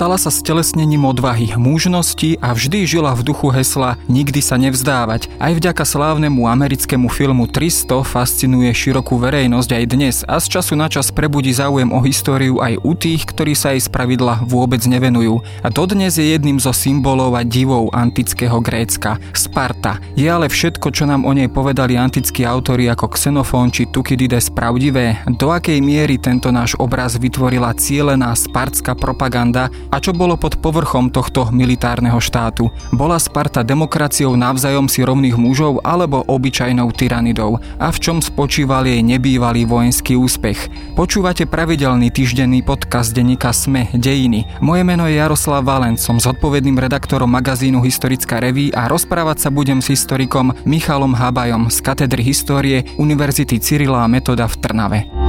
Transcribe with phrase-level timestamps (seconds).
[0.00, 5.28] Stala sa stelesnením odvahy, mužnosti a vždy žila v duchu hesla Nikdy sa nevzdávať.
[5.36, 10.88] Aj vďaka slávnemu americkému filmu 300 fascinuje širokú verejnosť aj dnes a z času na
[10.88, 15.44] čas prebudí záujem o históriu aj u tých, ktorí sa jej spravidla vôbec nevenujú.
[15.60, 19.20] A dodnes je jedným zo symbolov a divov antického Grécka.
[19.36, 20.00] Sparta.
[20.16, 25.20] Je ale všetko, čo nám o nej povedali antickí autori ako Xenofón či Tukidides pravdivé?
[25.28, 31.10] Do akej miery tento náš obraz vytvorila cielená spartská propaganda a čo bolo pod povrchom
[31.10, 32.70] tohto militárneho štátu?
[32.94, 37.58] Bola Sparta demokraciou navzájom si rovných mužov alebo obyčajnou tyranidou?
[37.76, 40.70] A v čom spočíval jej nebývalý vojenský úspech?
[40.94, 44.46] Počúvate pravidelný týždenný podcast denníka SME Dejiny.
[44.62, 49.82] Moje meno je Jaroslav Valent, som zodpovedným redaktorom magazínu Historická reví a rozprávať sa budem
[49.82, 55.19] s historikom Michalom Habajom z katedry histórie Univerzity Cyrila a Metoda v Trnave.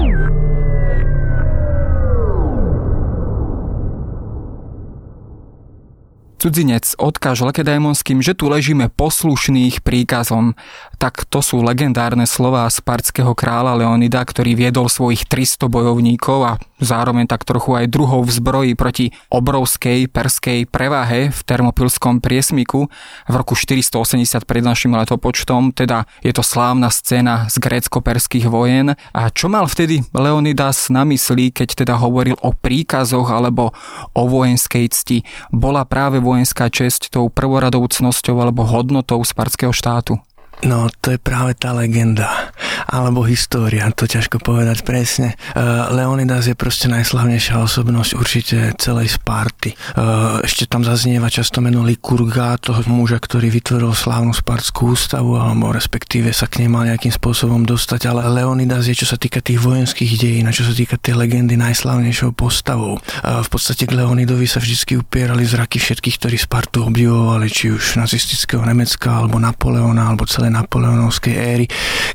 [6.41, 10.57] Cudzinec odkáž Lekedajmonským, že tu ležíme poslušných príkazom.
[10.97, 17.29] Tak to sú legendárne slova spartského kráľa Leonida, ktorý viedol svojich 300 bojovníkov a zároveň
[17.29, 22.89] tak trochu aj druhov v zbroji proti obrovskej perskej prevahe v termopilskom priesmiku
[23.29, 28.97] v roku 480 pred našim letopočtom, teda je to slávna scéna z grécko-perských vojen.
[29.13, 33.71] A čo mal vtedy Leonidas na mysli, keď teda hovoril o príkazoch alebo
[34.17, 35.17] o vojenskej cti?
[35.53, 40.17] Bola práve vojenská česť tou prvoradou cnosťou alebo hodnotou spartského štátu?
[40.61, 42.53] No, to je práve tá legenda,
[42.87, 45.37] alebo história, to ťažko povedať presne.
[45.53, 49.75] Uh, Leonidas je proste najslavnejšia osobnosť určite celej Sparty.
[49.95, 55.69] Uh, ešte tam zaznieva často meno Likurga, toho muža, ktorý vytvoril slávnu Spartskú ústavu, alebo
[55.75, 59.61] respektíve sa k nej mal nejakým spôsobom dostať, ale Leonidas je, čo sa týka tých
[59.61, 62.97] vojenských dejín a čo sa týka tej legendy, najslavnejšou postavou.
[63.21, 67.99] Uh, v podstate k Leonidovi sa vždy upierali zraky všetkých, ktorí Spartu obdivovali, či už
[67.99, 71.65] nacistického Nemecka, alebo Napoleona, alebo celé napoleonovskej éry.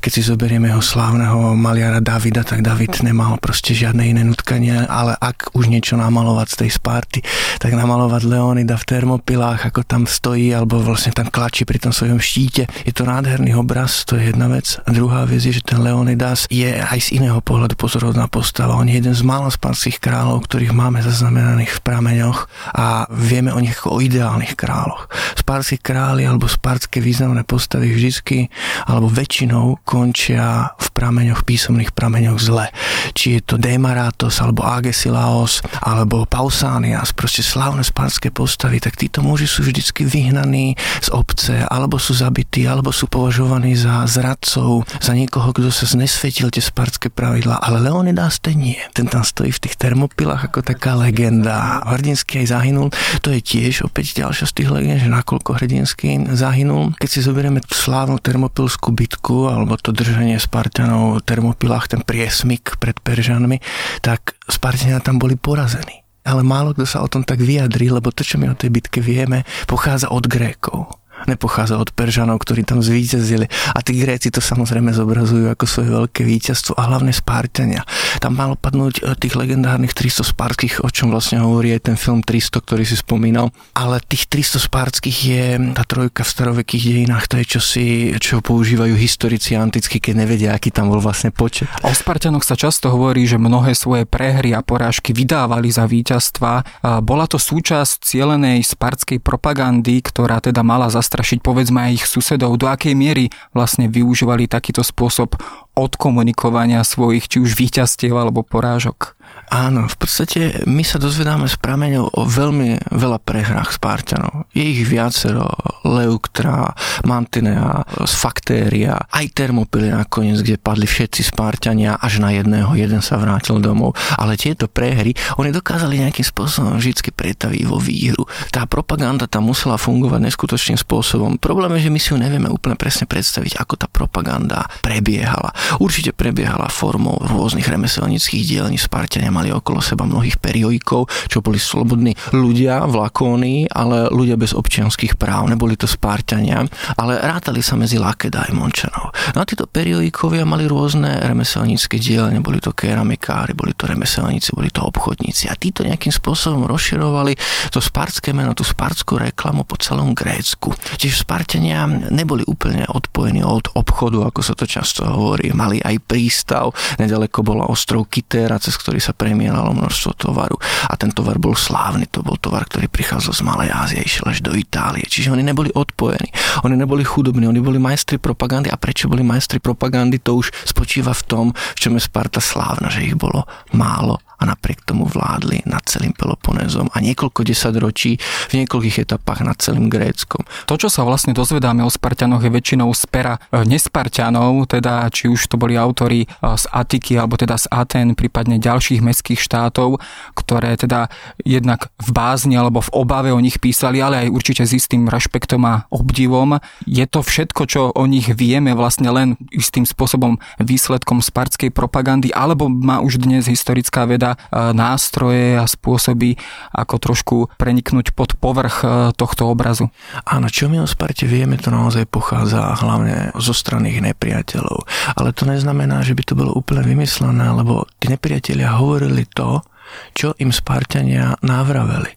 [0.00, 0.22] Keď si
[0.56, 5.69] zoberieme jeho slávneho maliara Davida, tak David nemal proste žiadne iné nutkanie, ale ak už
[5.69, 7.21] niečo namalovať z tej Sparty,
[7.61, 12.16] tak namalovať Leonida v termopilách, ako tam stojí, alebo vlastne tam klačí pri tom svojom
[12.16, 12.72] štíte.
[12.89, 14.81] Je to nádherný obraz, to je jedna vec.
[14.81, 18.81] A druhá vec je, že ten Leonidas je aj z iného pohľadu pozorovná postava.
[18.81, 23.61] On je jeden z mála sparských kráľov, ktorých máme zaznamenaných v prameňoch a vieme o
[23.61, 25.12] nich ako o ideálnych kráľoch.
[25.37, 28.39] Sparskí králi alebo sparské významné postavy vždy vždycky
[28.87, 30.46] alebo väčšinou končia
[30.77, 32.67] v prameňoch, písomných prameňoch zle.
[33.12, 39.47] Či je to Demaratos alebo Agesilaos alebo Pausanias, proste slávne sparské postavy, tak títo muži
[39.47, 45.55] sú vždycky vyhnaní z obce, alebo sú zabití, alebo sú považovaní za zradcov, za niekoho,
[45.55, 47.63] kto sa znesvetil tie sparské pravidlá.
[47.63, 48.81] Ale Leonidas ten nie.
[48.97, 51.87] Ten tam stojí v tých termopilách ako taká legenda.
[51.87, 52.89] Hrdinský aj zahynul.
[53.23, 56.99] To je tiež opäť ďalšia z tých legend, že nakoľko hrdinský zahynul.
[56.99, 62.98] Keď si zoberieme slávnu termopilskú bitku alebo to držanie Spartanov v termopilách, ten priesmik pred
[62.98, 63.62] Peržanmi,
[64.03, 66.03] tak Spartania tam boli porazení.
[66.26, 68.98] Ale málo kto sa o tom tak vyjadrí, lebo to, čo my o tej bitke
[68.98, 73.49] vieme, pochádza od Grékov nepochádza od Peržanov, ktorí tam zvíťazili.
[73.72, 77.88] A tí Gréci to samozrejme zobrazujú ako svoje veľké víťazstvo a hlavne Spartania.
[78.21, 82.21] Tam malo padnúť e, tých legendárnych 300 sparských, o čom vlastne hovorí aj ten film
[82.21, 83.49] 300, ktorý si spomínal.
[83.72, 87.87] Ale tých 300 sparských je tá trojka v starovekých dejinách, to je čosi,
[88.21, 91.71] čo používajú historici anticky, keď nevedia, aký tam bol vlastne počet.
[91.81, 96.84] O Spartanoch sa často hovorí, že mnohé svoje prehry a porážky vydávali za víťazstva.
[97.00, 102.59] Bola to súčasť cielenej spartskej propagandy, ktorá teda mala zastaviť zastrašiť povedzme aj ich susedov,
[102.59, 105.39] do akej miery vlastne využívali takýto spôsob
[105.78, 109.15] odkomunikovania svojich či už víťazstiev alebo porážok.
[109.47, 114.51] Áno, v podstate my sa dozvedáme z prameňov o veľmi veľa prehrách Spartanov.
[114.51, 115.47] Je ich viacero,
[115.87, 116.75] Leuktra,
[117.07, 123.63] Mantinea, Faktéria, aj Termopily nakoniec, kde padli všetci Spartania až na jedného, jeden sa vrátil
[123.63, 123.95] domov.
[124.19, 128.27] Ale tieto prehry, oni dokázali nejakým spôsobom vždy pretaviť vo výhru.
[128.51, 131.39] Tá propaganda tam musela fungovať neskutočným spôsobom.
[131.39, 135.54] Problém je, že my si ju nevieme úplne presne predstaviť, ako tá propaganda prebiehala.
[135.78, 142.16] Určite prebiehala formou rôznych remeselnických dielní Spartania mali okolo seba mnohých periojikov, čo boli slobodní
[142.33, 145.53] ľudia v Lakónii, ale ľudia bez občianských práv.
[145.53, 146.65] Neboli to Spartania,
[146.97, 149.12] ale rátali sa medzi Lakeda aj Mončanov.
[149.36, 154.72] No a títo periodikovia mali rôzne remeselnícke dielne, boli to keramikári, boli to remeselníci, boli
[154.72, 157.36] to obchodníci a títo nejakým spôsobom rozširovali
[157.68, 160.72] to spartské meno, tú spartskú reklamu po celom Grécku.
[160.97, 165.50] Čiže Spartania neboli úplne odpojení od obchodu, ako sa to často hovorí.
[165.53, 170.55] mali aj prístav, nedaleko bola ostrov Kitéra, cez ktorý sa premielalo množstvo tovaru.
[170.87, 174.39] A ten tovar bol slávny, to bol tovar, ktorý prichádzal z Malej Ázie, išiel až
[174.39, 175.03] do Itálie.
[175.03, 176.31] Čiže oni neboli odpojení,
[176.63, 178.71] oni neboli chudobní, oni boli majstri propagandy.
[178.71, 182.87] A prečo boli majstri propagandy, to už spočíva v tom, v čom je Sparta slávna,
[182.87, 183.43] že ich bolo
[183.75, 189.56] málo a napriek tomu vládli nad celým Peloponézom a niekoľko desaťročí v niekoľkých etapách nad
[189.56, 190.44] celým Gréckom.
[190.68, 195.30] To, čo sa vlastne dozvedáme o Spartianoch, je väčšinou z pera e, nespartianov, teda či
[195.30, 200.00] už to boli autori e, z Atiky alebo teda z Aten, prípadne ďalších mestských štátov,
[200.36, 201.09] ktoré teda
[201.44, 205.62] jednak v bázni alebo v obave o nich písali, ale aj určite s istým rešpektom
[205.65, 206.59] a obdivom.
[206.84, 212.66] Je to všetko, čo o nich vieme vlastne len istým spôsobom výsledkom spartskej propagandy, alebo
[212.66, 216.34] má už dnes historická veda teda nástroje a spôsoby,
[216.75, 219.93] ako trošku preniknúť pod povrch e, tohto obrazu.
[220.27, 224.83] Áno, čo my o Sparte vieme, to naozaj pochádza hlavne zo strany ich nepriateľov.
[225.15, 229.63] Ale to neznamená, že by to bolo úplne vymyslené, lebo tí nepriatelia hovorili to,
[230.12, 232.12] čo im Spartania návraveli.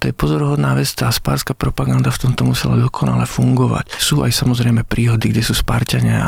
[0.00, 3.94] To je pozorohodná vec, tá spárska propaganda v tomto musela dokonale fungovať.
[3.98, 6.22] Sú aj samozrejme príhody, kde sú Spartania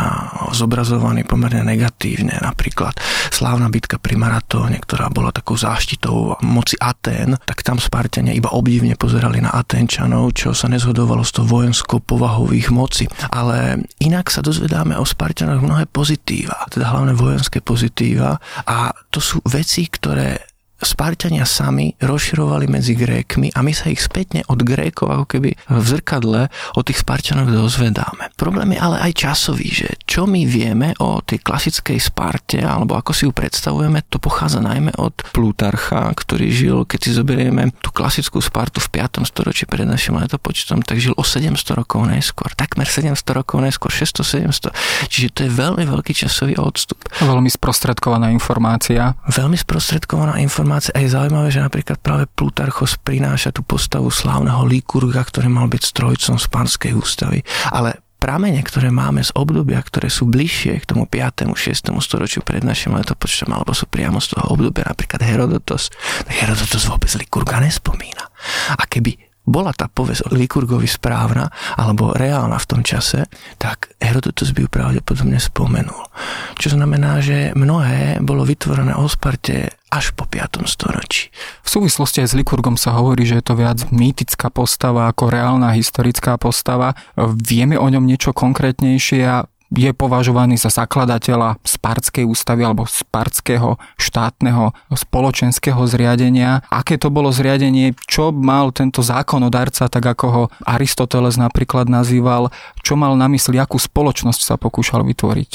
[0.53, 2.97] zobrazovaní pomerne negatívne, napríklad
[3.31, 8.95] slávna bitka pri Maratóne, ktorá bola takou záštitou moci Atén, tak tam Spartania iba obdivne
[8.97, 13.05] pozerali na Aténčanov, čo sa nezhodovalo s to vojenskou povahou ich moci.
[13.29, 19.43] Ale inak sa dozvedáme o Spartanoch mnohé pozitíva, teda hlavne vojenské pozitíva a to sú
[19.45, 25.25] veci, ktoré Spartania sami rozširovali medzi Grékmi a my sa ich spätne od Grékov ako
[25.25, 28.29] keby v zrkadle o tých Spartanoch dozvedáme.
[28.37, 33.17] Problém je ale aj časový, že čo my vieme o tej klasickej Sparte, alebo ako
[33.17, 38.45] si ju predstavujeme, to pochádza najmä od Plutarcha, ktorý žil, keď si zoberieme tú klasickú
[38.45, 39.25] Spartu v 5.
[39.25, 44.77] storočí pred našim letopočtom, tak žil o 700 rokov neskôr, takmer 700 rokov neskôr, 600-700.
[45.09, 47.01] Čiže to je veľmi veľký časový odstup.
[47.25, 49.17] Veľmi sprostredkovaná informácia.
[49.25, 54.67] Veľmi sprostredkovaná informácia informácie a je zaujímavé, že napríklad práve Plutarchos prináša tú postavu slávneho
[54.67, 57.47] Likurga, ktorý mal byť strojcom Spanskej ústavy.
[57.71, 61.55] Ale pramene, ktoré máme z obdobia, ktoré sú bližšie k tomu 5.
[61.55, 61.95] 6.
[62.03, 65.95] storočiu pred našim letopočtom, alebo sú priamo z toho obdobia, napríklad Herodotos,
[66.27, 68.27] tak Herodotos vôbec Likurga nespomína.
[68.75, 69.15] A keby
[69.47, 71.49] bola tá povesť o Likurgovi správna
[71.79, 76.11] alebo reálna v tom čase, tak Herodotus by ju pravdepodobne spomenul.
[76.59, 80.67] Čo znamená, že mnohé bolo vytvorené o Sparte až po 5.
[80.67, 81.31] storočí.
[81.63, 85.73] V súvislosti aj s Likurgom sa hovorí, že je to viac mýtická postava ako reálna
[85.73, 86.99] historická postava.
[87.17, 89.47] Vieme o ňom niečo konkrétnejšie a
[89.77, 96.65] je považovaný za zakladateľa Spartskej ústavy alebo Spartského štátneho spoločenského zriadenia.
[96.73, 102.49] Aké to bolo zriadenie, čo mal tento zákonodarca, tak ako ho Aristoteles napríklad nazýval,
[102.81, 105.53] čo mal na mysli, akú spoločnosť sa pokúšal vytvoriť?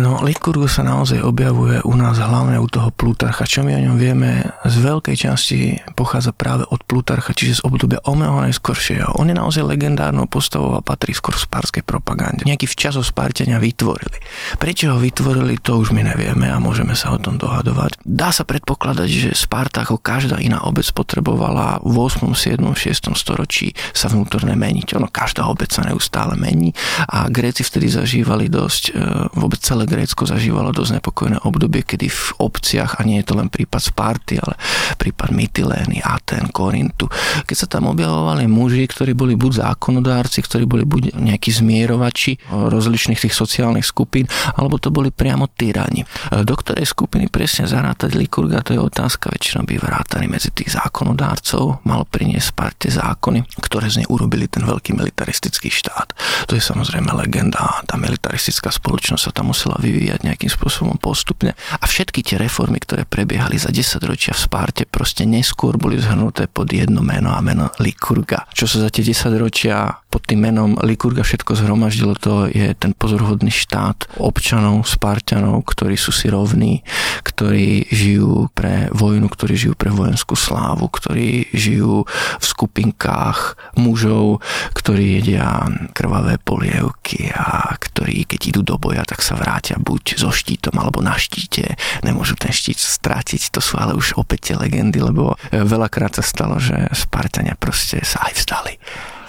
[0.00, 3.48] No, Likurgus sa naozaj objavuje u nás hlavne u toho Plutarcha.
[3.48, 8.00] Čo my o ňom vieme, z veľkej časti pochádza práve od Plutarcha, čiže z obdobia
[8.04, 9.16] o mnoho najskoršieho.
[9.20, 12.42] On je naozaj legendárnou postavou a patrí skôr v spárskej propagande.
[12.48, 14.18] Nejaký včas o Spartania vytvorili.
[14.56, 18.00] Prečo ho vytvorili, to už my nevieme a môžeme sa o tom dohadovať.
[18.02, 23.14] Dá sa predpokladať, že Sparta ako každá iná obec potrebovala v 8., 7., 6.
[23.18, 24.96] storočí sa vnútorne meniť.
[24.96, 26.72] Ono, každá obec sa neustále mení
[27.10, 28.92] a Gréci vtedy zažívali dosť e,
[29.34, 33.50] vôbec celé Grécko zažívalo dosť nepokojné obdobie, kedy v obciach, a nie je to len
[33.50, 34.54] prípad Sparty, ale
[34.96, 37.10] prípad Mytilény, Aten, Korintu,
[37.44, 43.18] keď sa tam objavovali muži, ktorí boli buď zákonodárci, ktorí boli buď nejakí zmierovači rozličných
[43.18, 46.06] tých sociálnych skupín, alebo to boli priamo tyrani.
[46.30, 51.82] Do ktorej skupiny presne zarátať Likurga, to je otázka, väčšinou by vrátali medzi tých zákonodárcov,
[51.82, 56.14] mal priniesť Sparte zákony, ktoré z nej urobili ten veľký militaristický štát.
[56.46, 61.58] To je samozrejme legenda, tá militaristická spoločnosť sa tam musela vyvíjať nejakým spôsobom postupne.
[61.80, 66.46] A všetky tie reformy, ktoré prebiehali za 10 ročia v Sparte, proste neskôr boli zhrnuté
[66.46, 68.46] pod jedno meno a meno Likurga.
[68.52, 72.94] Čo sa za tie 10 ročia pod tým menom Likurga všetko zhromaždilo, to je ten
[72.94, 76.86] pozorhodný štát občanov, Spartanov, ktorí sú si rovní,
[77.26, 82.06] ktorí žijú pre vojnu, ktorí žijú pre vojenskú slávu, ktorí žijú
[82.38, 84.38] v skupinkách mužov,
[84.78, 90.30] ktorí jedia krvavé polievky a ktorí, keď idú do boja, tak sa vrátia buď so
[90.30, 91.74] štítom alebo na štíte,
[92.06, 96.62] nemôžu ten štít strátiť, to sú ale už opäť tie legendy, lebo veľakrát sa stalo,
[96.62, 98.74] že Spartania proste sa aj vzdali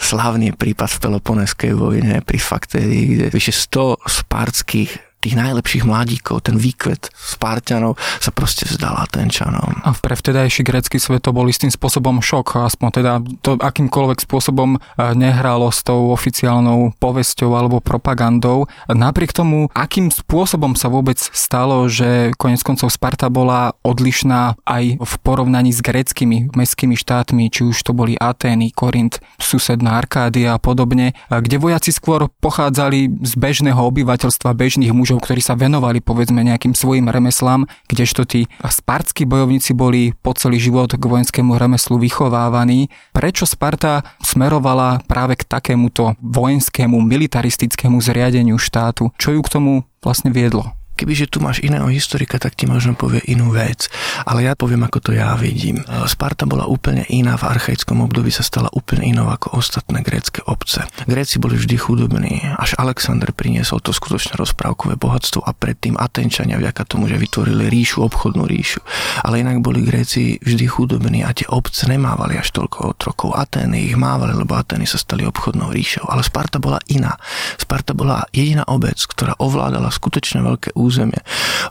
[0.05, 6.61] slávny prípad v Peloponeskej vojne pri Faktérii, kde vyše 100 spartských tých najlepších mladíkov, ten
[6.61, 9.81] výkvet Spartanov sa proste vzdal Atenčanom.
[9.81, 14.77] A pre vtedajší grecký svet to bol istým spôsobom šok, aspoň teda to akýmkoľvek spôsobom
[14.77, 14.79] e,
[15.17, 18.69] nehralo s tou oficiálnou povesťou alebo propagandou.
[18.85, 25.13] Napriek tomu, akým spôsobom sa vôbec stalo, že konec koncov Sparta bola odlišná aj v
[25.25, 31.17] porovnaní s greckými mestskými štátmi, či už to boli Atény, Korint, susedná Arkádia a podobne,
[31.31, 37.09] kde vojaci skôr pochádzali z bežného obyvateľstva, bežných mužov, ktorí sa venovali povedzme nejakým svojim
[37.09, 42.93] remeslám, kdežto tí spartskí bojovníci boli po celý život k vojenskému remeslu vychovávaní.
[43.11, 49.09] Prečo Sparta smerovala práve k takémuto vojenskému, militaristickému zriadeniu štátu?
[49.17, 50.84] Čo ju k tomu vlastne viedlo?
[50.95, 53.91] Kebyže tu máš iného historika, tak ti možno povie inú vec.
[54.23, 55.83] Ale ja poviem, ako to ja vidím.
[56.07, 60.87] Sparta bola úplne iná v archaickom období, sa stala úplne inou ako ostatné grécké obce.
[61.03, 66.87] Gréci boli vždy chudobní, až Alexander priniesol to skutočne rozprávkové bohatstvo a predtým Atenčania vďaka
[66.87, 68.79] tomu, že vytvorili ríšu, obchodnú ríšu.
[69.27, 73.35] Ale inak boli Gréci vždy chudobní a tie obce nemávali až toľko otrokov.
[73.35, 76.07] Atény ich mávali, lebo Atény sa stali obchodnou ríšou.
[76.07, 77.19] Ale Sparta bola iná.
[77.59, 80.84] Sparta bola jediná obec, ktorá ovládala skutočne veľké územie.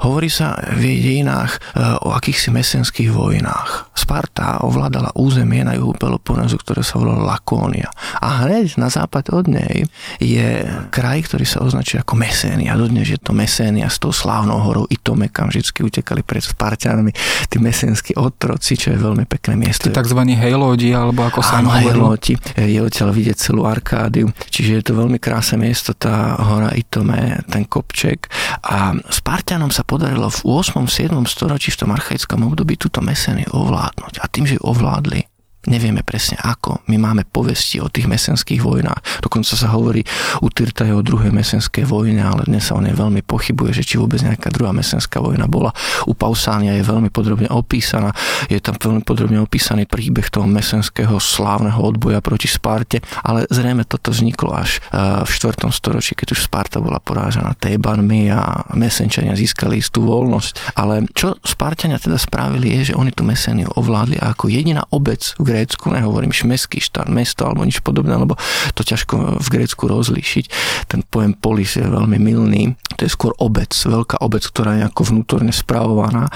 [0.03, 1.59] Hovorí sa v jej dejinách e,
[2.03, 3.95] o akýchsi mesenských vojnách.
[3.95, 7.89] Sparta ovládala územie na juhu Peloponezu, ktoré sa volalo Lakónia.
[8.21, 9.87] A hneď na západ od nej
[10.19, 12.77] je kraj, ktorý sa označuje ako Mesénia.
[12.77, 17.15] Dodnes je to Mesénia s tou slávnou horou Itome, kam vždy utekali pred Spartianmi
[17.49, 19.89] tí mesenskí otroci, čo je veľmi pekné miesto.
[19.89, 22.37] Takzvaní hejlodi, alebo ako sa Áno, hejlodi.
[22.59, 24.29] Je odtiaľ vidieť celú Arkádiu.
[24.51, 28.29] Čiže je to veľmi krásne miesto, tá hora Itome, ten kopček.
[28.67, 30.89] A Spartianom sa podarilo v 8.
[30.89, 31.13] 7.
[31.29, 34.21] storočí v tom archaickom období túto meseny ovládnuť.
[34.21, 35.29] A tým, že ju ovládli,
[35.65, 36.85] Nevieme presne ako.
[36.93, 39.25] My máme povesti o tých mesenských vojnách.
[39.25, 40.05] Dokonca sa hovorí
[40.45, 43.97] u Tyrtaje o druhej mesenskej vojne, ale dnes sa o nej veľmi pochybuje, že či
[43.97, 45.73] vôbec nejaká druhá mesenská vojna bola.
[46.05, 48.13] U Pausánia je veľmi podrobne opísaná.
[48.53, 54.13] Je tam veľmi podrobne opísaný príbeh toho mesenského slávneho odboja proti Sparte, ale zrejme toto
[54.13, 55.65] vzniklo až e, v 4.
[55.73, 60.77] storočí, keď už Sparta bola porážaná Tébanmi a mesenčania získali istú voľnosť.
[60.77, 65.33] Ale čo Spartania teda spravili je, že oni tú meseniu ovládli a ako jediná obec
[65.41, 68.35] v Grécku, nehovorím mestský štát, mesto alebo nič podobné, lebo
[68.75, 70.45] to ťažko v Grécku rozlíšiť.
[70.91, 75.15] Ten pojem polis je veľmi milný, to je skôr obec, veľká obec, ktorá je ako
[75.15, 76.27] vnútorne spravovaná.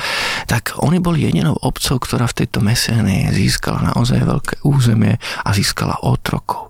[0.47, 5.99] Tak oni boli jedinou obcov, ktorá v tejto meséne získala naozaj veľké územie a získala
[6.07, 6.68] otrokov.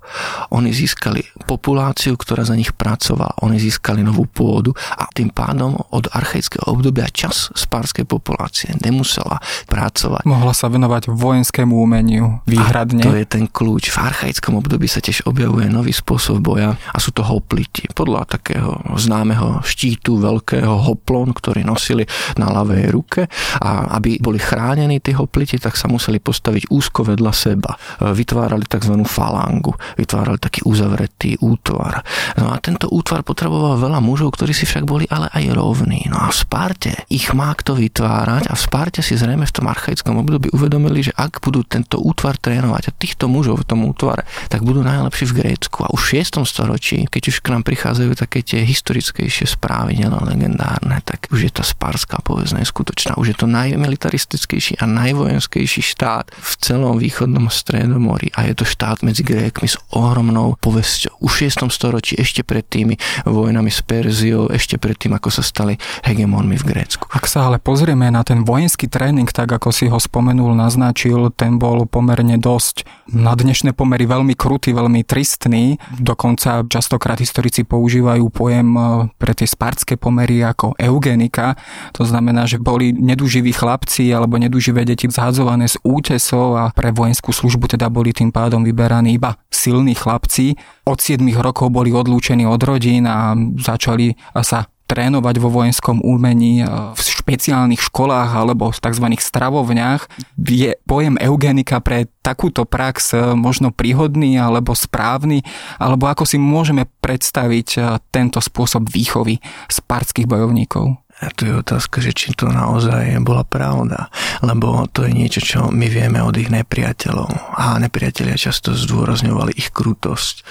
[0.54, 6.08] Oni získali populáciu, ktorá za nich pracovala, oni získali novú pôdu a tým pádom od
[6.12, 10.28] archaického obdobia čas spárskej populácie nemusela pracovať.
[10.28, 13.04] Mohla sa venovať vojenskému umeniu, výhradne.
[13.04, 13.90] A to je ten kľúč.
[13.92, 17.88] V archaickom období sa tiež objavuje nový spôsob boja a sú to hopliti.
[17.92, 22.04] Podľa takého známeho štítu veľkého hoplon, ktorý nosili
[22.36, 23.26] na ľavej ruke
[23.60, 27.74] a aby boli chránení tí hopliti, tak sa museli postaviť úzko vedľa seba.
[28.00, 28.94] Vytvárali tzv.
[29.04, 32.06] falangu, vytvárali taký uzavretý útvar.
[32.38, 36.06] No a tento útvar potreboval veľa mužov, ktorí si však boli ale aj rovní.
[36.06, 39.66] No a v Sparte ich má kto vytvárať a v Sparte si zrejme v tom
[39.66, 44.22] archaickom období uvedomili, že ak budú tento útvar trénovať a týchto mužov v tom útvare,
[44.46, 45.82] tak budú najlepší v Grécku.
[45.82, 46.46] A už v 6.
[46.46, 51.52] storočí, keď už k nám prichádzajú také tie historickejšie správy, nielen legendárne, tak už je
[51.52, 53.16] tá sparská povedzná je skutočná.
[53.16, 59.00] Už je to najmilitaristickejší a najvojenskejší štát v celom východnom stredomorí a je to štát
[59.00, 61.24] medzi Grékmi s ohromnou povesťou.
[61.24, 61.70] Už v 6.
[61.72, 66.64] storočí, ešte pred tými vojnami s Perziou, ešte pred tým, ako sa stali hegemónmi v
[66.66, 67.08] Grécku.
[67.08, 71.56] Ak sa ale pozrieme na ten vojenský tréning, tak ako si ho spomenul, naznačil, ten
[71.56, 75.80] bol pomerne dosť na dnešné pomery veľmi krutý, veľmi tristný.
[75.96, 78.80] Dokonca častokrát historici používajú pojem e,
[79.16, 81.56] pre tie spartské pomery ako eugenika.
[81.96, 87.32] To znamená, že boli neduživí chlapci alebo neduživé deti vzhadzované z útesov a pre vojenskú
[87.32, 89.40] službu teda boli tým pádom vyberaní iba
[89.78, 90.58] silní chlapci.
[90.90, 96.66] Od 7 rokov boli odlúčení od rodín a začali sa trénovať vo vojenskom umení e,
[96.66, 99.06] v špeciálnych školách alebo v tzv.
[99.20, 100.08] stravovniach.
[100.40, 105.44] Je pojem eugenika pre takúto prax e, možno príhodný alebo správny,
[105.76, 107.78] alebo ako si môžeme predstaviť e,
[108.10, 110.96] tento spôsob výchovy spartských bojovníkov?
[111.18, 114.06] A tu je otázka, že či to naozaj bola pravda.
[114.38, 117.58] Lebo to je niečo, čo my vieme od ich nepriateľov.
[117.58, 120.34] A nepriatelia často zdôrazňovali ich krutosť.
[120.38, 120.42] E,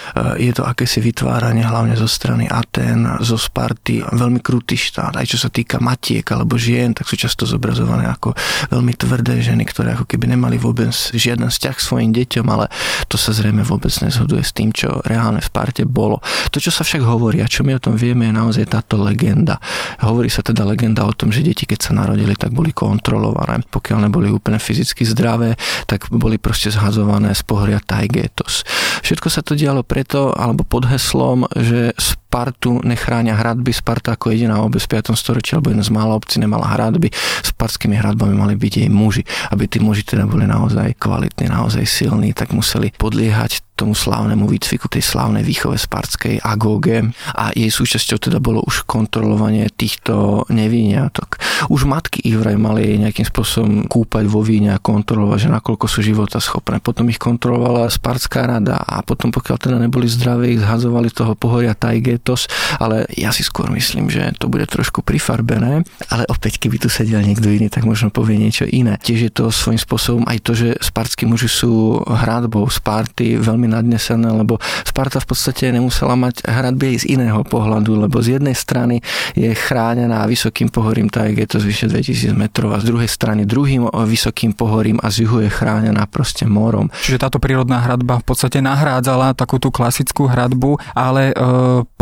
[0.44, 5.16] je to akési vytváranie hlavne zo strany Aten, zo Sparty, veľmi krutý štát.
[5.16, 8.36] Aj čo sa týka matiek alebo žien, tak sú často zobrazované ako
[8.68, 12.68] veľmi tvrdé ženy, ktoré ako keby nemali vôbec žiaden vzťah svojim deťom, ale
[13.08, 16.20] to sa zrejme vôbec nezhoduje s tým, čo reálne v Sparte bolo.
[16.52, 19.62] To, čo sa však hovorí a čo my o tom vieme, je naozaj táto legenda.
[20.04, 23.62] Hovorí sa teda legenda o tom, že deti, keď sa narodili, tak boli kontrolované.
[23.68, 28.64] Pokiaľ neboli úplne fyzicky zdravé, tak boli proste zhazované z pohoria Taigetos.
[29.04, 31.94] Všetko sa to dialo preto, alebo pod heslom, že
[32.28, 33.72] Spartu nechránia hradby.
[33.72, 35.16] Sparta ako jediná obec v 5.
[35.16, 37.08] storočí, alebo jedna z mála obcí nemala hradby.
[37.40, 39.24] Spartskými hradbami mali byť jej muži.
[39.48, 44.90] Aby tí muži teda boli naozaj kvalitní, naozaj silní, tak museli podliehať tomu slávnemu výcviku,
[44.90, 51.38] tej slávnej výchove spartskej agóge a jej súčasťou teda bolo už kontrolovanie týchto nevíňatok.
[51.70, 56.02] Už matky ich vraj mali nejakým spôsobom kúpať vo víne a kontrolovať, že nakoľko sú
[56.02, 56.82] života schopné.
[56.82, 61.78] Potom ich kontrolovala Spartská rada a potom pokiaľ teda neboli zdraví, ich zhazovali toho pohoria
[62.18, 62.50] Taigetos,
[62.82, 67.22] ale ja si skôr myslím, že to bude trošku prifarbené, ale opäť keby tu sedel
[67.22, 68.98] niekto iný, tak možno povie niečo iné.
[68.98, 74.28] Tiež je to svojím spôsobom aj to, že spartskí muži sú hradbou Sparty veľmi nadnesené,
[74.34, 79.00] lebo Sparta v podstate nemusela mať hradby z iného pohľadu, lebo z jednej strany
[79.38, 83.88] je chránená vysokým pohorím, tak je to zvyše 2000 metrov a z druhej strany druhým
[83.94, 86.90] vysokým pohorím a z juhu je chránená proste morom.
[87.06, 91.34] Čiže táto prírodná hradba v podstate nahrádzala takú tú klasickú hradbu, ale e,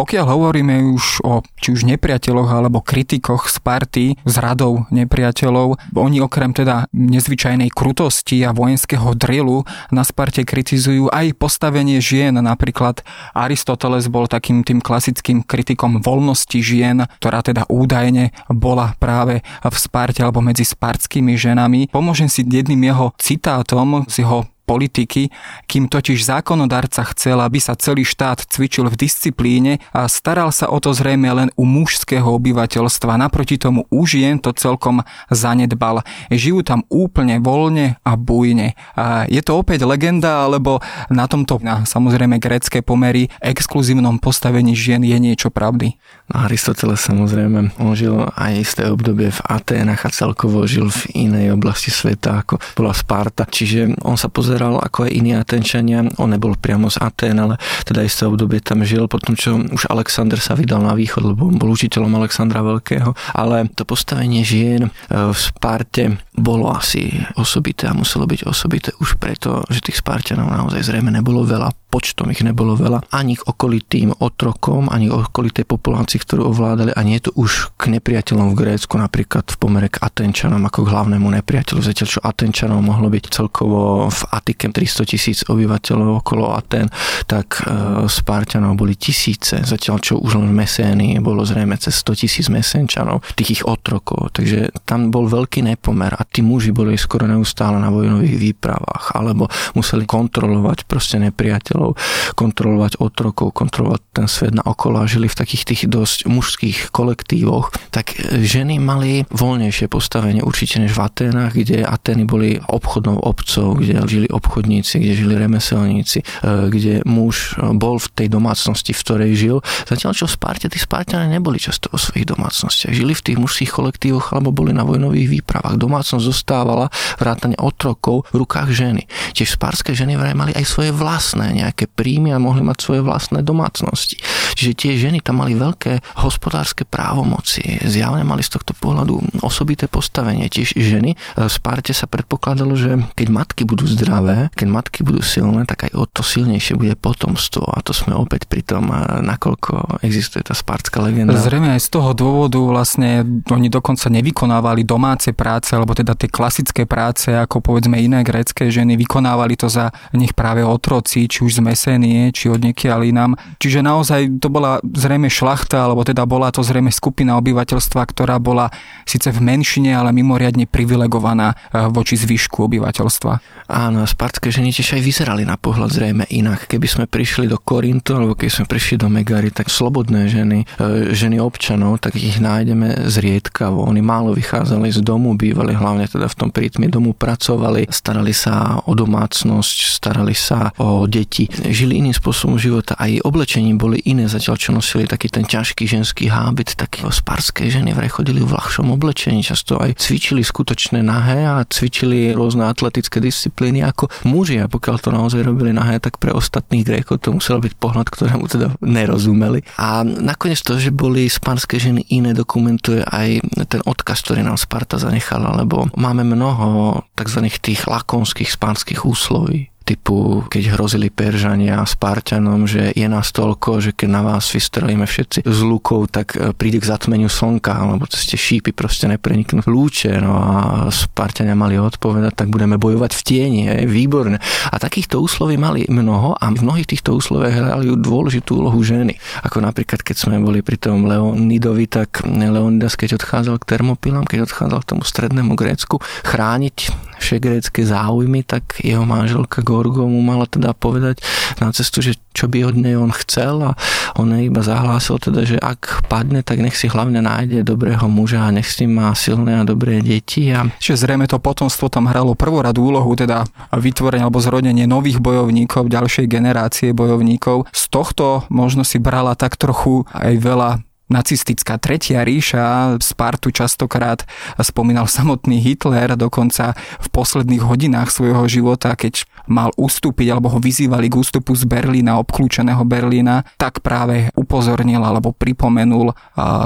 [0.06, 6.54] pokiaľ hovoríme už o či už nepriateľoch alebo kritikoch Sparty z radou nepriateľov, oni okrem
[6.54, 12.38] teda nezvyčajnej krutosti a vojenského drilu na Sparte kritizujú aj postavenie žien.
[12.38, 13.02] Napríklad
[13.34, 20.22] Aristoteles bol takým tým klasickým kritikom voľnosti žien, ktorá teda údajne bola práve v Sparte
[20.22, 21.90] alebo medzi spartskými ženami.
[21.90, 25.30] Pomôžem si jedným jeho citátom z jeho politiky,
[25.70, 30.82] kým totiž zákonodarca chcel, aby sa celý štát cvičil v disciplíne a staral sa o
[30.82, 33.22] to zrejme len u mužského obyvateľstva.
[33.22, 36.02] Naproti tomu u žien to celkom zanedbal.
[36.34, 38.74] Žijú tam úplne voľne a bujne.
[38.98, 40.82] A je to opäť legenda, alebo
[41.14, 45.94] na tomto, na samozrejme grécké pomery, exkluzívnom postavení žien je niečo pravdy?
[46.34, 51.54] No, Aristoteles samozrejme, on žil aj isté obdobie v Aténach a celkovo žil v inej
[51.54, 53.46] oblasti sveta, ako bola Sparta.
[53.46, 56.08] Čiže on sa pozeral pozeral ako aj iní Atenčania.
[56.16, 60.40] On nebol priamo z Aten, ale teda isté obdobie tam žil, potom čo už Alexander
[60.40, 63.12] sa vydal na východ, lebo bol učiteľom Alexandra Veľkého.
[63.36, 69.20] Ale to postavenie žien e, v Sparte bolo asi osobité a muselo byť osobité už
[69.20, 74.20] preto, že tých Spartanov naozaj zrejme nebolo veľa, počtom ich nebolo veľa, ani k okolitým
[74.20, 78.60] otrokom, ani k okolitej populácii, ktorú ovládali a nie je to už k nepriateľom v
[78.60, 81.80] Grécku, napríklad v pomere k Atenčanom ako k hlavnému nepriateľu.
[81.80, 86.86] Zatiaľ, čo Atenčanov mohlo byť celkovo v Atike 300 tisíc obyvateľov okolo Aten,
[87.26, 92.22] tak e, Spartanov boli tisíce, zatiaľ čo už len v Mesénii bolo zrejme cez 100
[92.22, 97.26] tisíc Mesenčanov, tých ich otrokov, takže tam bol veľký nepomer a tí muži boli skoro
[97.26, 101.98] neustále na vojnových výpravách, alebo museli kontrolovať proste nepriateľov,
[102.38, 107.74] kontrolovať otrokov, kontrolovať ten svet na okolo a žili v takých tých dosť mužských kolektívoch,
[107.90, 114.06] tak ženy mali voľnejšie postavenie určite než v Aténach, kde Atény boli obchodnou obcov, kde
[114.06, 116.26] žili obchodníci, kde žili remeselníci, e,
[116.68, 119.58] kde muž e, bol v tej domácnosti, v ktorej žil.
[119.88, 122.92] Zatiaľ čo v Sparte, tí Spartania neboli často vo svojich domácnostiach.
[122.92, 125.80] Žili v tých mužských kolektívoch alebo boli na vojnových výpravách.
[125.80, 129.08] Domácnosť zostávala vrátane otrokov v rukách ženy.
[129.32, 133.46] Tiež sparské ženy vraj mali aj svoje vlastné nejaké príjmy a mohli mať svoje vlastné
[133.46, 134.20] domácnosti.
[134.58, 137.84] Čiže tie ženy tam mali veľké hospodárske právomoci.
[137.86, 140.50] Zjavne mali z tohto pohľadu osobité postavenie.
[140.50, 145.22] Tiež ženy v Sparte sa predpokladalo, že keď matky budú zdravé, zdravé, keď matky budú
[145.22, 147.70] silné, tak aj o to silnejšie bude potomstvo.
[147.70, 148.90] A to sme opäť pri tom,
[149.22, 151.38] nakoľko existuje tá spartská legenda.
[151.38, 153.22] Zrejme aj z toho dôvodu vlastne
[153.54, 158.98] oni dokonca nevykonávali domáce práce, alebo teda tie klasické práce, ako povedzme iné grécké ženy,
[158.98, 163.32] vykonávali to za nich práve otroci, či už z Mesénie, či od niekiaľ inám.
[163.62, 168.72] Čiže naozaj to bola zrejme šlachta, alebo teda bola to zrejme skupina obyvateľstva, ktorá bola
[169.06, 173.34] síce v menšine, ale mimoriadne privilegovaná eh, voči zvyšku obyvateľstva.
[173.66, 176.72] Áno, spartské ženy tiež aj vyzerali na pohľad zrejme inak.
[176.72, 181.12] Keby sme prišli do Korintu, alebo keby sme prišli do Megary, tak slobodné ženy, e,
[181.12, 183.84] ženy občanov, tak ich nájdeme zriedkavo.
[183.84, 188.80] Oni málo vychádzali z domu, bývali hlavne teda v tom prítmi domu pracovali, starali sa
[188.88, 194.56] o domácnosť, starali sa o deti, žili iným spôsobom života, aj oblečení boli iné, zatiaľ
[194.56, 199.44] čo nosili taký ten ťažký ženský hábit, taký spárske ženy vraj chodili v ľahšom oblečení,
[199.44, 205.10] často aj cvičili skutočné nahé a cvičili rôzne atletické disciplíny ako muži a pokiaľ to
[205.14, 209.62] naozaj robili nahé, tak pre ostatných Grékov to musel byť pohľad, ktorému teda nerozumeli.
[209.78, 214.98] A nakoniec to, že boli spánske ženy iné, dokumentuje aj ten odkaz, ktorý nám Sparta
[214.98, 217.52] zanechala, lebo máme mnoho tzv.
[217.60, 224.10] tých lakonských spánskych úsloví typu, keď hrozili Peržania Spartanom, že je nás toľko, že keď
[224.10, 228.74] na vás vystrelíme všetci z lukov, tak e, príde k zatmeniu slnka, alebo tie šípy
[228.74, 230.18] proste nepreniknú lúče.
[230.18, 230.54] No a
[230.90, 234.42] Spartania mali odpovedať, tak budeme bojovať v tieni, je výborné.
[234.74, 239.22] A takýchto úsloví mali mnoho a v mnohých týchto úsloviach hrali dôležitú úlohu ženy.
[239.46, 244.50] Ako napríklad, keď sme boli pri tom Leonidovi, tak Leonidas, keď odchádzal k Termopilám, keď
[244.50, 250.46] odchádzal k tomu strednému Grécku, chrániť vše grécké záujmy, tak jeho manželka Gorgo mu mala
[250.46, 251.20] teda povedať
[251.60, 253.72] na cestu, že čo by od nej on chcel a
[254.20, 258.48] on jej iba zahlásil teda, že ak padne, tak nech si hlavne nájde dobrého muža
[258.48, 260.52] a nech s ním má silné a dobré deti.
[260.52, 260.68] A...
[260.80, 266.28] Čiže zrejme to potomstvo tam hralo prvoradú úlohu, teda vytvorenie alebo zrodenie nových bojovníkov, ďalšej
[266.28, 267.72] generácie bojovníkov.
[267.72, 270.70] Z tohto možno si brala tak trochu aj veľa
[271.08, 274.26] nacistická tretia ríša, Spartu častokrát
[274.58, 281.10] spomínal samotný Hitler, dokonca v posledných hodinách svojho života, keď mal ustúpiť alebo ho vyzývali
[281.10, 286.18] k ústupu z Berlína, obklúčeného Berlína, tak práve upozornil alebo pripomenul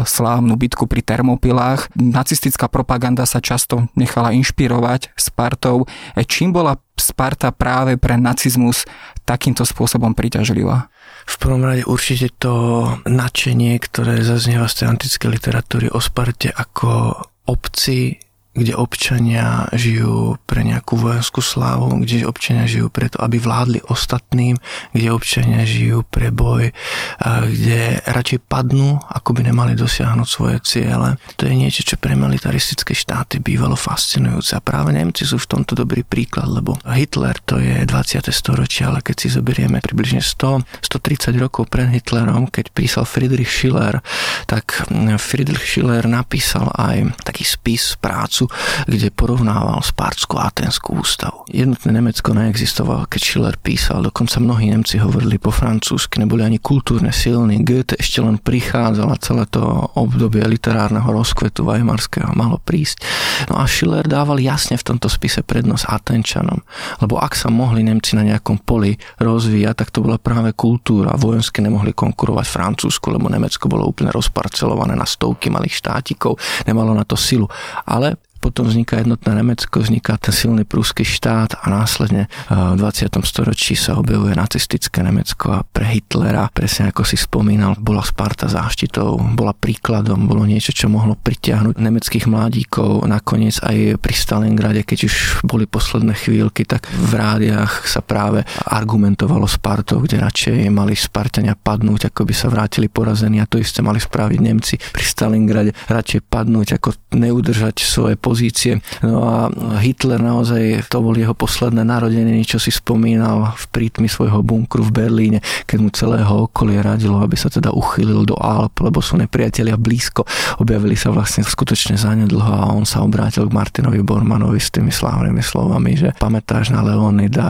[0.08, 1.92] slávnu bitku pri Termopilách.
[2.00, 5.84] Nacistická propaganda sa často nechala inšpirovať Spartou.
[6.16, 8.84] E, čím bola Sparta práve pre nacizmus
[9.24, 10.92] takýmto spôsobom priťažlivá?
[11.30, 17.22] V prvom rade určite to nadšenie, ktoré zaznieva z tej antickej literatúry o Sparte ako
[17.46, 18.18] obci
[18.60, 24.60] kde občania žijú pre nejakú vojenskú slávu, kde občania žijú preto, aby vládli ostatným,
[24.92, 26.76] kde občania žijú pre boj,
[27.24, 31.16] kde radšej padnú, ako by nemali dosiahnuť svoje ciele.
[31.40, 34.60] To je niečo, čo pre militaristické štáty bývalo fascinujúce.
[34.60, 38.28] A práve Nemci sú v tomto dobrý príklad, lebo Hitler to je 20.
[38.28, 44.04] storočie, ale keď si zoberieme približne 100, 130 rokov pred Hitlerom, keď písal Friedrich Schiller,
[44.50, 44.90] tak
[45.22, 48.49] Friedrich Schiller napísal aj taký spis, prácu,
[48.86, 51.46] kde porovnával Spárskú a Atenskú ústavu.
[51.50, 57.14] Jednotné Nemecko neexistovalo, keď Schiller písal, dokonca mnohí Nemci hovorili po francúzsky, neboli ani kultúrne
[57.14, 57.62] silní.
[57.64, 59.62] Goethe ešte len prichádzal celé to
[59.96, 63.04] obdobie literárneho rozkvetu Weimarského malo prísť.
[63.50, 66.62] No a Schiller dával jasne v tomto spise prednosť Atenčanom,
[67.02, 71.16] lebo ak sa mohli Nemci na nejakom poli rozvíjať, tak to bola práve kultúra.
[71.16, 77.04] Vojensky nemohli konkurovať Francúzsku, lebo Nemecko bolo úplne rozparcelované na stovky malých štátikov, nemalo na
[77.04, 77.48] to silu.
[77.86, 83.12] Ale potom vzniká jednotné Nemecko, vzniká ten silný prúsky štát a následne v 20.
[83.28, 89.20] storočí sa objavuje nacistické Nemecko a pre Hitlera, presne ako si spomínal, bola Sparta záštitou,
[89.36, 93.04] bola príkladom, bolo niečo, čo mohlo pritiahnuť nemeckých mladíkov.
[93.06, 99.46] Nakoniec aj pri Stalingrade, keď už boli posledné chvíľky, tak v rádiách sa práve argumentovalo
[99.46, 104.00] Spartou, kde radšej mali Spartania padnúť, ako by sa vrátili porazení a to isté mali
[104.00, 108.78] spraviť Nemci pri Stalingrade, radšej padnúť, ako neudržať svoje pozície.
[109.02, 109.50] No a
[109.82, 114.94] Hitler naozaj, to bol jeho posledné narodeniny, čo si spomínal v prítmi svojho bunkru v
[114.94, 119.74] Berlíne, keď mu celého okolie radilo, aby sa teda uchylil do Alp, lebo sú nepriatelia
[119.74, 120.30] blízko.
[120.62, 125.42] Objavili sa vlastne skutočne zanedlho a on sa obrátil k Martinovi Bormanovi s tými slávnymi
[125.42, 127.50] slovami, že pamätáš na Leonida,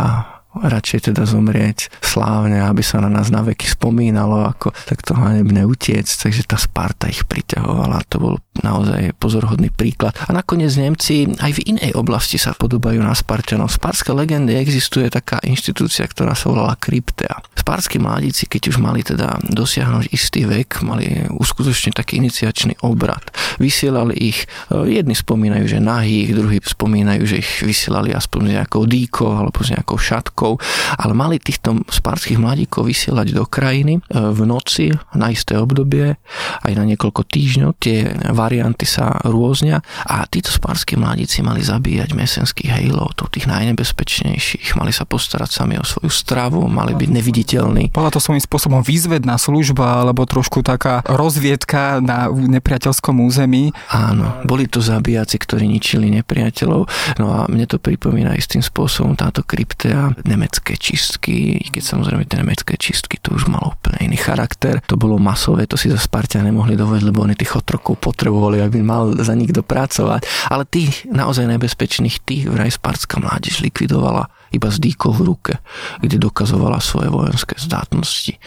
[0.50, 6.10] radšej teda zomrieť slávne, aby sa na nás na veky spomínalo, ako takto hanebne utiec,
[6.10, 10.16] takže tá Sparta ich priťahovala, to bol naozaj pozorhodný príklad.
[10.28, 13.74] A nakoniec Nemci aj v inej oblasti sa podobajú na Spartanov.
[13.74, 17.42] V Sparskej legende existuje taká inštitúcia, ktorá sa volala Kryptea.
[17.58, 23.24] Sparskí mladíci, keď už mali teda dosiahnuť istý vek, mali uskutočniť taký iniciačný obrad.
[23.60, 28.84] Vysielali ich, e, jedni spomínajú, že nahých, druhí spomínajú, že ich vysielali aspoň s nejakou
[28.88, 30.60] dýkou alebo s nejakou šatkou
[31.00, 36.18] ale mali týchto spárských mladíkov vysielať do krajiny e, v noci na isté obdobie,
[36.64, 37.70] aj na niekoľko týždňov.
[37.80, 38.04] Tie
[38.50, 44.74] varianty sa rôznia a títo spárskí mladíci mali zabíjať mesenských hejlov, tých najnebezpečnejších.
[44.74, 47.94] Mali sa postarať sami o svoju stravu, mali byť neviditeľní.
[47.94, 53.70] Bola to svojím spôsobom výzvedná služba alebo trošku taká rozviedka na nepriateľskom území.
[53.94, 56.90] Áno, boli to zabíjaci, ktorí ničili nepriateľov.
[57.22, 62.74] No a mne to pripomína istým spôsobom táto kryptea, nemecké čistky, keď samozrejme tie nemecké
[62.82, 64.82] čistky to už malo úplne iný charakter.
[64.90, 68.80] To bolo masové, to si za Spartia nemohli dovoliť, lebo oni tých otrokov potrebovali, aby
[68.80, 70.24] mal za nikto pracovať.
[70.48, 75.54] Ale tých naozaj nebezpečných, tých vraj Spartská mládež likvidovala iba s dýkou v ruke,
[76.02, 78.38] kde dokazovala svoje vojenské zdátnosti.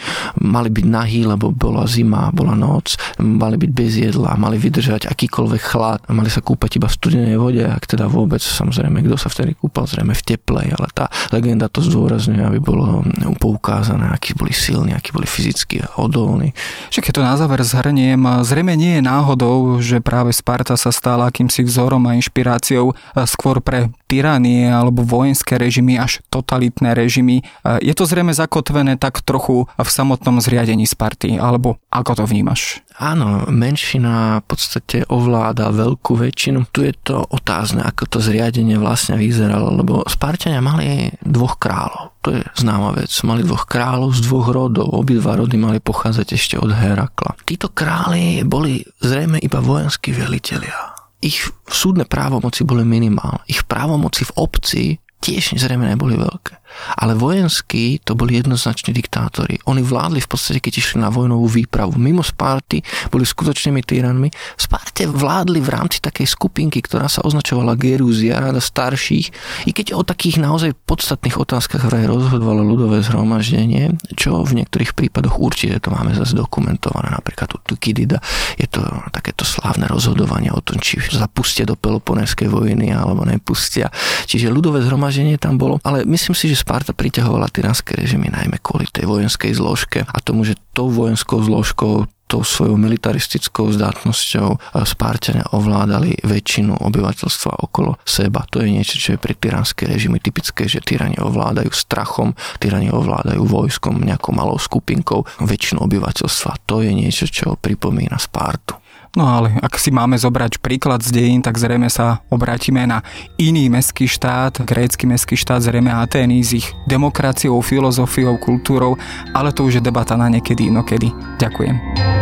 [0.43, 5.63] Mali byť nahý, lebo bola zima, bola noc, mali byť bez jedla, mali vydržať akýkoľvek
[5.63, 9.55] chlad, mali sa kúpať iba v studenej vode, ak teda vôbec, samozrejme, kto sa vtedy
[9.55, 13.07] kúpal, zrejme v teplej, ale tá legenda to zdôrazňuje, aby bolo
[13.39, 16.55] poukázané, akí boli silní, akí boli fyzicky odolní.
[16.91, 21.31] Že keď to na záver zhrniem, zrejme nie je náhodou, že práve Sparta sa stala
[21.31, 22.95] akýmsi vzorom a inšpiráciou
[23.29, 27.41] skôr pre tyranie alebo vojenské režimy až totalitné režimy.
[27.81, 32.85] Je to zrejme zakotvené tak trochu v samotnom zriadení Sparty, alebo ako to vnímaš?
[33.01, 36.69] Áno, menšina v podstate ovláda veľkú väčšinu.
[36.77, 42.13] Tu je to otázne, ako to zriadenie vlastne vyzeralo, lebo Spartania mali dvoch kráľov.
[42.29, 43.09] To je známa vec.
[43.25, 44.93] Mali dvoch kráľov z dvoch rodov.
[44.93, 47.35] Obidva rody mali pochádzať ešte od Herakla.
[47.49, 53.47] Títo králi boli zrejme iba vojenskí velitelia ich súdne právomoci boli minimálne.
[53.47, 54.83] Ich právomoci v obci
[55.23, 56.59] tiež zrejme neboli veľké.
[56.99, 59.61] Ale vojenskí to boli jednoznačne diktátori.
[59.69, 61.97] Oni vládli v podstate, keď išli na vojnovú výpravu.
[61.97, 62.83] Mimo Sparty
[63.13, 64.29] boli skutočnými tyranmi.
[64.31, 69.27] V Sparte vládli v rámci takej skupinky, ktorá sa označovala Gerúzia, rada starších.
[69.69, 75.39] I keď o takých naozaj podstatných otázkach vraj rozhodovalo ľudové zhromaždenie, čo v niektorých prípadoch
[75.39, 77.13] určite to máme zase dokumentované.
[77.13, 78.23] Napríklad u Tukidida
[78.57, 78.81] je to
[79.13, 83.91] takéto slávne rozhodovanie o tom, či zapustia do Peloponeskej vojny alebo nepustia.
[84.25, 85.83] Čiže ľudové zhromaždenie tam bolo.
[85.83, 90.47] Ale myslím si, že Sparta priťahovala tyranské režimy najmä kvôli tej vojenskej zložke a tomu,
[90.47, 98.49] že tou vojenskou zložkou tou svojou militaristickou zdátnosťou Spartania ovládali väčšinu obyvateľstva okolo seba.
[98.49, 103.45] To je niečo, čo je pre tyranské režimy typické, že tyrani ovládajú strachom, tyrani ovládajú
[103.45, 106.65] vojskom, nejakou malou skupinkou väčšinu obyvateľstva.
[106.73, 108.82] To je niečo, čo pripomína Spartu.
[109.13, 113.05] No ale ak si máme zobrať príklad z dejín, tak zrejme sa obrátime na
[113.37, 118.97] iný mestský štát, grécky mestský štát, zrejme Atény s ich demokraciou, filozofiou, kultúrou,
[119.37, 121.13] ale to už je debata na niekedy inokedy.
[121.37, 122.22] Ďakujem.